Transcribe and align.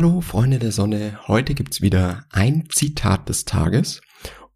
Hallo 0.00 0.22
Freunde 0.22 0.58
der 0.58 0.72
Sonne, 0.72 1.18
heute 1.28 1.52
gibt's 1.52 1.82
wieder 1.82 2.24
ein 2.30 2.64
Zitat 2.72 3.28
des 3.28 3.44
Tages 3.44 4.00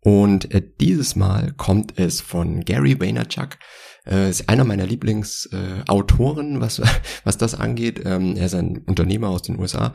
und 0.01 0.51
äh, 0.55 0.63
dieses 0.81 1.17
Mal 1.17 1.53
kommt 1.59 1.99
es 1.99 2.23
von 2.23 2.65
Gary 2.65 2.99
Vaynerchuk, 2.99 3.59
äh, 4.07 4.31
ist 4.31 4.49
einer 4.49 4.65
meiner 4.65 4.87
Lieblingsautoren, 4.87 6.57
äh, 6.57 6.61
was, 6.61 6.81
was 7.25 7.37
das 7.37 7.55
angeht. 7.55 8.01
Ähm, 8.07 8.37
er 8.37 8.47
ist 8.47 8.55
ein 8.55 8.79
Unternehmer 8.87 9.29
aus 9.29 9.43
den 9.43 9.59
USA, 9.59 9.93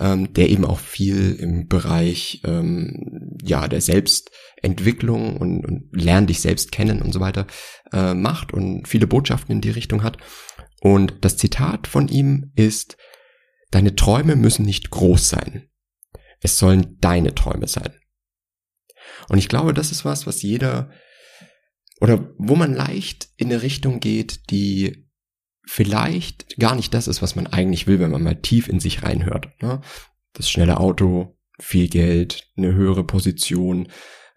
ähm, 0.00 0.32
der 0.32 0.48
eben 0.48 0.64
auch 0.64 0.78
viel 0.78 1.34
im 1.34 1.68
Bereich 1.68 2.40
ähm, 2.46 3.36
ja 3.44 3.68
der 3.68 3.82
Selbstentwicklung 3.82 5.36
und, 5.36 5.66
und 5.66 5.90
Lern 5.92 6.26
dich 6.26 6.40
selbst 6.40 6.72
kennen 6.72 7.02
und 7.02 7.12
so 7.12 7.20
weiter 7.20 7.46
äh, 7.92 8.14
macht 8.14 8.54
und 8.54 8.88
viele 8.88 9.06
Botschaften 9.06 9.56
in 9.56 9.60
die 9.60 9.68
Richtung 9.68 10.02
hat. 10.02 10.16
Und 10.80 11.16
das 11.20 11.36
Zitat 11.36 11.86
von 11.86 12.08
ihm 12.08 12.50
ist, 12.54 12.96
Deine 13.76 13.94
Träume 13.94 14.36
müssen 14.36 14.64
nicht 14.64 14.88
groß 14.88 15.28
sein. 15.28 15.68
Es 16.40 16.58
sollen 16.58 16.96
deine 17.00 17.34
Träume 17.34 17.68
sein. 17.68 17.92
Und 19.28 19.36
ich 19.36 19.50
glaube, 19.50 19.74
das 19.74 19.92
ist 19.92 20.06
was, 20.06 20.26
was 20.26 20.40
jeder 20.40 20.90
oder 22.00 22.32
wo 22.38 22.56
man 22.56 22.72
leicht 22.72 23.28
in 23.36 23.48
eine 23.52 23.60
Richtung 23.60 24.00
geht, 24.00 24.48
die 24.48 25.10
vielleicht 25.66 26.58
gar 26.58 26.74
nicht 26.74 26.94
das 26.94 27.06
ist, 27.06 27.20
was 27.20 27.36
man 27.36 27.48
eigentlich 27.48 27.86
will, 27.86 28.00
wenn 28.00 28.12
man 28.12 28.22
mal 28.22 28.40
tief 28.40 28.66
in 28.66 28.80
sich 28.80 29.02
reinhört. 29.02 29.50
Ne? 29.60 29.82
Das 30.32 30.48
schnelle 30.48 30.80
Auto, 30.80 31.36
viel 31.60 31.90
Geld, 31.90 32.50
eine 32.56 32.72
höhere 32.72 33.04
Position 33.04 33.88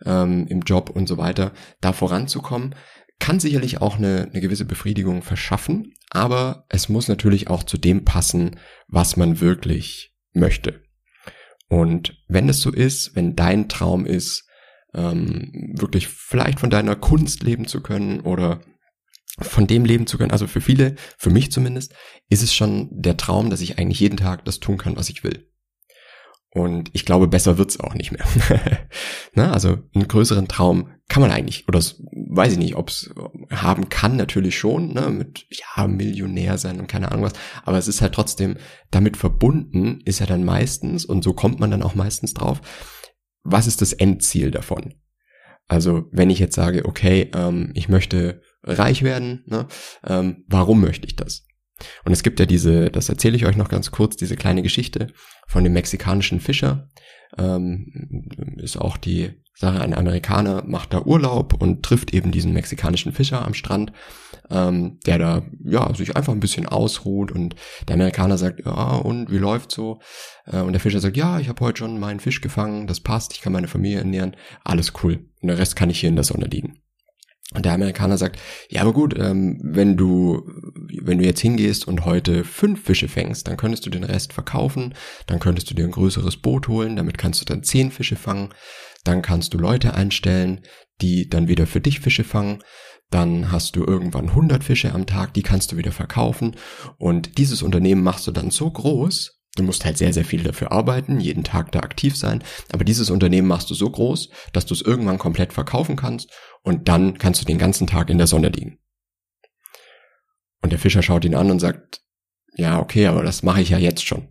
ähm, 0.04 0.48
im 0.48 0.64
Job 0.64 0.90
und 0.90 1.08
so 1.08 1.16
weiter, 1.16 1.54
da 1.80 1.94
voranzukommen, 1.94 2.76
kann 3.20 3.40
sicherlich 3.40 3.82
auch 3.82 3.98
eine, 3.98 4.30
eine 4.32 4.42
gewisse 4.42 4.66
Befriedigung 4.66 5.22
verschaffen, 5.22 5.94
aber 6.10 6.66
es 6.70 6.90
muss 6.90 7.08
natürlich 7.08 7.50
auch 7.50 7.64
zu 7.64 7.78
dem 7.78 8.06
passen, 8.06 8.60
was 8.88 9.18
man 9.18 9.40
wirklich 9.40 10.14
möchte. 10.34 10.82
Und 11.68 12.18
wenn 12.28 12.50
es 12.50 12.62
so 12.62 12.72
ist, 12.72 13.16
wenn 13.16 13.36
dein 13.36 13.70
Traum 13.70 14.06
ist, 14.06 14.48
ähm, 14.96 15.74
wirklich 15.78 16.08
vielleicht 16.08 16.60
von 16.60 16.72
deiner 16.72 16.96
Kunst 16.96 17.44
leben 17.44 17.68
zu 17.68 17.82
können 17.82 18.22
oder 18.22 18.62
von 19.40 19.68
dem 19.68 19.86
leben 19.86 20.08
zu 20.08 20.18
können, 20.18 20.32
also 20.32 20.48
für 20.48 20.62
viele, 20.62 20.96
für 21.18 21.30
mich 21.30 21.52
zumindest, 21.52 21.94
ist 22.30 22.42
es 22.42 22.54
schon 22.54 22.90
der 22.92 23.18
Traum, 23.18 23.50
dass 23.50 23.62
ich 23.62 23.78
eigentlich 23.78 24.00
jeden 24.00 24.18
Tag 24.18 24.46
das 24.46 24.60
tun 24.60 24.78
kann, 24.78 24.96
was 24.96 25.10
ich 25.10 25.24
will. 25.24 25.48
Und 26.52 26.90
ich 26.94 27.06
glaube, 27.06 27.28
besser 27.28 27.58
wird's 27.58 27.80
auch 27.80 27.94
nicht 27.94 28.12
mehr. 28.12 28.26
Na, 29.34 29.52
also 29.52 29.78
einen 29.94 30.08
größeren 30.08 30.48
Traum 30.48 30.90
kann 31.08 31.22
man 31.22 31.32
eigentlich, 31.32 31.68
oder 31.68 31.80
weiß 31.80 32.54
ich 32.54 32.58
nicht, 32.58 32.76
ob's 32.76 33.12
haben 33.52 33.90
kann, 33.90 34.16
natürlich 34.16 34.58
schon, 34.58 34.94
ne, 34.94 35.10
mit 35.10 35.46
ja, 35.50 35.88
Millionär 35.88 36.58
sein 36.58 36.80
und 36.80 36.88
keine 36.88 37.12
Ahnung 37.12 37.26
was, 37.26 37.34
aber 37.64 37.78
es 37.78 37.88
ist 37.88 38.02
halt 38.02 38.14
trotzdem 38.14 38.58
damit 38.90 39.18
verbunden, 39.18 40.02
ist 40.06 40.20
ja 40.20 40.26
dann 40.26 40.44
meistens, 40.44 41.06
und 41.06 41.24
so 41.24 41.34
kommt 41.34 41.60
man 41.60 41.72
dann 41.72 41.84
auch 41.84 41.96
meistens 41.96 42.34
drauf, 42.34 42.62
was 43.44 43.68
ist 43.68 43.82
das 43.82 43.94
Endziel 43.94 44.52
davon? 44.52 44.96
Also 45.68 46.06
wenn 46.12 46.32
ich 46.32 46.40
jetzt 46.40 46.56
sage, 46.56 46.86
okay, 46.86 47.30
ähm, 47.36 47.72
ich 47.76 47.90
möchte 47.90 48.42
reich 48.64 49.04
werden, 49.04 49.44
ne, 49.46 49.68
ähm, 50.06 50.46
warum 50.48 50.82
möchte 50.82 51.06
ich 51.08 51.16
das? 51.16 51.46
Und 52.10 52.14
es 52.14 52.24
gibt 52.24 52.40
ja 52.40 52.48
diese, 52.48 52.90
das 52.90 53.08
erzähle 53.08 53.36
ich 53.36 53.46
euch 53.46 53.56
noch 53.56 53.70
ganz 53.70 53.92
kurz, 53.92 54.16
diese 54.16 54.36
kleine 54.36 54.64
Geschichte 54.64 55.14
von 55.48 55.64
dem 55.64 55.74
mexikanischen 55.74 56.40
Fischer. 56.40 56.90
Ähm, 57.38 58.56
ist 58.58 58.78
auch 58.78 58.98
die 58.98 59.44
Sache, 59.54 59.80
ein 59.80 59.94
Amerikaner 59.94 60.64
macht 60.66 60.92
da 60.92 61.04
Urlaub 61.04 61.54
und 61.54 61.84
trifft 61.84 62.12
eben 62.12 62.32
diesen 62.32 62.52
mexikanischen 62.52 63.12
Fischer 63.12 63.46
am 63.46 63.54
Strand, 63.54 63.94
ähm, 64.50 64.98
der 65.06 65.20
da 65.20 65.44
ja 65.64 65.94
sich 65.94 66.18
einfach 66.18 66.34
ein 66.34 66.40
bisschen 66.40 66.66
ausruht 66.66 67.32
und 67.32 67.56
der 67.88 67.94
Amerikaner 67.94 68.40
sagt, 68.40 68.66
ja 68.66 68.96
und 68.96 69.30
wie 69.30 69.38
läuft's 69.38 69.76
so? 69.76 70.00
Äh, 70.48 70.62
und 70.62 70.74
der 70.74 70.80
Fischer 70.80 71.02
sagt, 71.02 71.16
ja, 71.16 71.40
ich 71.40 71.48
habe 71.48 71.64
heute 71.64 71.78
schon 71.78 72.00
meinen 72.00 72.20
Fisch 72.20 72.42
gefangen, 72.42 72.88
das 72.88 73.02
passt, 73.02 73.34
ich 73.34 73.42
kann 73.42 73.54
meine 73.54 73.68
Familie 73.68 74.00
ernähren, 74.00 74.36
alles 74.64 74.94
cool. 75.04 75.30
Und 75.44 75.50
der 75.50 75.60
Rest 75.60 75.76
kann 75.76 75.92
ich 75.92 76.00
hier 76.00 76.10
in 76.10 76.16
der 76.16 76.26
Sonne 76.26 76.48
liegen. 76.48 76.82
Und 77.56 77.66
der 77.66 77.74
Amerikaner 77.74 78.18
sagt, 78.18 78.40
ja, 78.70 78.82
aber 78.82 78.94
gut, 78.94 79.18
ähm, 79.18 79.60
wenn 79.64 79.98
du, 79.98 80.48
wenn 81.04 81.20
du 81.20 81.26
jetzt 81.26 81.42
hingehst 81.42 81.88
und 81.88 82.06
heute 82.06 82.44
fünf 82.44 82.84
Fische 82.84 83.08
fängst, 83.08 83.48
dann 83.48 83.58
könntest 83.58 83.86
du 83.86 83.90
den 83.90 84.04
Rest 84.04 84.34
verkaufen, 84.34 84.94
dann 85.28 85.40
könntest 85.40 85.70
du 85.70 85.76
dir 85.76 85.86
ein 85.86 85.92
größeres 85.92 86.38
Boot 86.38 86.68
holen, 86.68 86.96
damit 86.96 87.18
kannst 87.18 87.42
du 87.42 87.46
dann 87.46 87.64
zehn 87.64 87.92
Fische 87.92 88.16
fangen, 88.16 88.50
dann 89.04 89.22
kannst 89.22 89.54
du 89.54 89.58
Leute 89.58 89.94
einstellen, 89.94 90.62
die 91.02 91.30
dann 91.30 91.48
wieder 91.48 91.68
für 91.68 91.82
dich 91.82 92.00
Fische 92.00 92.24
fangen, 92.24 92.64
dann 93.10 93.52
hast 93.52 93.76
du 93.76 93.84
irgendwann 93.84 94.30
100 94.30 94.64
Fische 94.64 94.94
am 94.94 95.06
Tag, 95.06 95.34
die 95.34 95.44
kannst 95.44 95.72
du 95.72 95.78
wieder 95.78 95.92
verkaufen 95.92 96.56
und 96.98 97.38
dieses 97.38 97.62
Unternehmen 97.62 98.04
machst 98.04 98.28
du 98.28 98.32
dann 98.32 98.52
so 98.52 98.70
groß, 98.70 99.40
Du 99.56 99.64
musst 99.64 99.84
halt 99.84 99.98
sehr, 99.98 100.14
sehr 100.14 100.24
viel 100.24 100.44
dafür 100.44 100.72
arbeiten, 100.72 101.20
jeden 101.20 101.44
Tag 101.44 101.72
da 101.72 101.80
aktiv 101.80 102.16
sein. 102.16 102.44
Aber 102.72 102.86
dieses 102.86 103.10
Unternehmen 103.10 103.48
machst 103.48 103.70
du 103.70 103.74
so 103.74 103.90
groß, 103.90 104.30
dass 104.54 104.66
du 104.66 104.74
es 104.74 104.82
irgendwann 104.82 105.18
komplett 105.18 105.54
verkaufen 105.54 105.96
kannst 105.96 106.32
und 106.62 106.88
dann 106.88 107.18
kannst 107.18 107.42
du 107.42 107.46
den 107.46 107.58
ganzen 107.58 107.88
Tag 107.88 108.10
in 108.10 108.18
der 108.18 108.28
Sonne 108.28 108.50
liegen. 108.50 108.80
Und 110.62 110.72
der 110.72 110.80
Fischer 110.80 111.02
schaut 111.02 111.26
ihn 111.26 111.36
an 111.36 111.52
und 111.52 111.60
sagt, 111.60 112.02
ja, 112.56 112.80
okay, 112.80 113.08
aber 113.08 113.24
das 113.24 113.44
mache 113.44 113.62
ich 113.62 113.70
ja 113.70 113.78
jetzt 113.78 114.06
schon. 114.06 114.30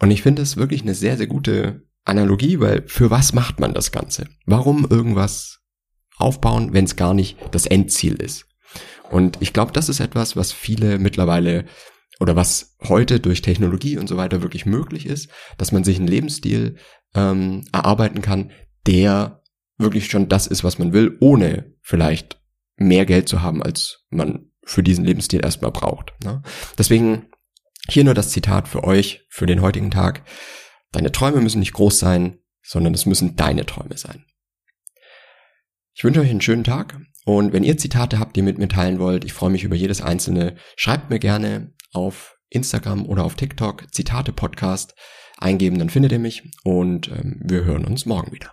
Und 0.00 0.10
ich 0.10 0.22
finde 0.22 0.42
es 0.42 0.56
wirklich 0.56 0.82
eine 0.82 0.94
sehr, 0.94 1.16
sehr 1.16 1.26
gute 1.26 1.86
Analogie, 2.04 2.60
weil 2.60 2.82
für 2.86 3.10
was 3.10 3.32
macht 3.32 3.60
man 3.60 3.74
das 3.74 3.92
Ganze? 3.92 4.28
Warum 4.44 4.86
irgendwas 4.88 5.60
aufbauen, 6.16 6.72
wenn 6.72 6.84
es 6.84 6.96
gar 6.96 7.14
nicht 7.14 7.38
das 7.52 7.66
Endziel 7.66 8.14
ist? 8.14 8.46
Und 9.10 9.38
ich 9.40 9.52
glaube, 9.52 9.72
das 9.72 9.88
ist 9.88 10.00
etwas, 10.00 10.36
was 10.36 10.52
viele 10.52 10.98
mittlerweile 10.98 11.64
oder 12.20 12.36
was 12.36 12.76
heute 12.82 13.20
durch 13.20 13.42
Technologie 13.42 13.98
und 13.98 14.08
so 14.08 14.16
weiter 14.16 14.42
wirklich 14.42 14.66
möglich 14.66 15.06
ist, 15.06 15.28
dass 15.58 15.72
man 15.72 15.84
sich 15.84 15.98
einen 15.98 16.08
Lebensstil 16.08 16.76
ähm, 17.14 17.64
erarbeiten 17.72 18.22
kann, 18.22 18.52
der 18.86 19.42
wirklich 19.78 20.06
schon 20.06 20.28
das 20.28 20.46
ist, 20.46 20.64
was 20.64 20.78
man 20.78 20.92
will, 20.92 21.16
ohne 21.20 21.74
vielleicht 21.82 22.40
mehr 22.76 23.06
Geld 23.06 23.28
zu 23.28 23.42
haben, 23.42 23.62
als 23.62 24.04
man 24.10 24.50
für 24.64 24.82
diesen 24.82 25.04
Lebensstil 25.04 25.44
erstmal 25.44 25.70
braucht. 25.70 26.12
Ne? 26.24 26.42
Deswegen 26.78 27.26
hier 27.88 28.04
nur 28.04 28.14
das 28.14 28.30
Zitat 28.30 28.68
für 28.68 28.84
euch, 28.84 29.26
für 29.28 29.46
den 29.46 29.60
heutigen 29.60 29.90
Tag. 29.90 30.24
Deine 30.92 31.12
Träume 31.12 31.40
müssen 31.40 31.60
nicht 31.60 31.74
groß 31.74 31.98
sein, 31.98 32.38
sondern 32.62 32.94
es 32.94 33.06
müssen 33.06 33.36
deine 33.36 33.66
Träume 33.66 33.96
sein. 33.96 34.24
Ich 35.94 36.02
wünsche 36.02 36.20
euch 36.20 36.30
einen 36.30 36.40
schönen 36.40 36.64
Tag 36.64 36.98
und 37.24 37.52
wenn 37.52 37.62
ihr 37.62 37.76
Zitate 37.76 38.18
habt, 38.18 38.36
die 38.36 38.40
ihr 38.40 38.44
mit 38.44 38.58
mir 38.58 38.68
teilen 38.68 38.98
wollt, 38.98 39.24
ich 39.24 39.32
freue 39.32 39.50
mich 39.50 39.64
über 39.64 39.76
jedes 39.76 40.00
einzelne, 40.02 40.56
schreibt 40.76 41.10
mir 41.10 41.18
gerne 41.18 41.72
auf 41.92 42.36
Instagram 42.48 43.06
oder 43.06 43.24
auf 43.24 43.34
TikTok 43.34 43.92
Zitate 43.92 44.32
Podcast 44.32 44.94
eingeben, 45.38 45.78
dann 45.78 45.90
findet 45.90 46.12
ihr 46.12 46.18
mich 46.18 46.42
und 46.64 47.08
ähm, 47.08 47.40
wir 47.44 47.64
hören 47.64 47.84
uns 47.84 48.06
morgen 48.06 48.32
wieder. 48.32 48.52